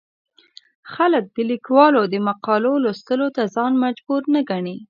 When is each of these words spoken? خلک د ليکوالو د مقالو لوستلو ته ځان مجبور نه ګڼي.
خلک 0.93 1.23
د 1.35 1.37
ليکوالو 1.51 2.01
د 2.07 2.15
مقالو 2.27 2.73
لوستلو 2.83 3.27
ته 3.35 3.43
ځان 3.55 3.71
مجبور 3.83 4.21
نه 4.33 4.41
ګڼي. 4.49 4.75